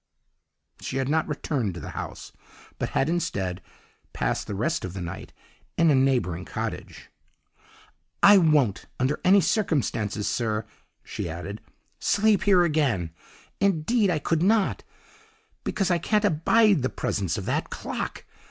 [0.81, 2.31] She had not returned to the house,
[2.79, 3.61] but had, instead,
[4.13, 5.31] passed the rest of the night
[5.77, 7.11] in a neighbouring cottage.
[8.23, 10.65] "'I won't, under any circumstances, sir,'
[11.03, 11.61] she added,
[11.99, 13.11] 'sleep here again.
[13.59, 14.83] Indeed, I could not,
[15.63, 18.25] because I can't abide the presence of that clock.